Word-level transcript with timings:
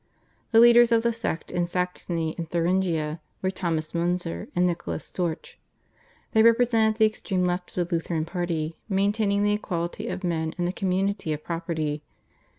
The 0.51 0.59
leaders 0.59 0.91
of 0.91 1.03
the 1.03 1.13
sect 1.13 1.51
in 1.51 1.67
Saxony 1.67 2.33
and 2.35 2.49
Thuringia 2.49 3.21
were 3.43 3.51
Thomas 3.51 3.91
Munzer 3.93 4.47
and 4.55 4.65
Nicholas 4.65 5.05
Storch. 5.11 5.57
They 6.31 6.41
represented 6.41 6.97
the 6.97 7.05
extreme 7.05 7.45
left 7.45 7.77
of 7.77 7.89
the 7.89 7.95
Lutheran 7.95 8.25
party 8.25 8.79
maintaining 8.89 9.43
the 9.43 9.53
equality 9.53 10.07
of 10.07 10.23
men 10.23 10.55
and 10.57 10.67
the 10.67 10.73
community 10.73 11.33
of 11.33 11.43
property. 11.43 12.01